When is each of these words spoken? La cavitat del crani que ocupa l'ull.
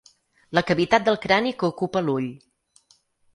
La 0.57 0.63
cavitat 0.69 1.05
del 1.09 1.19
crani 1.25 1.53
que 1.59 1.69
ocupa 1.75 2.03
l'ull. 2.07 2.27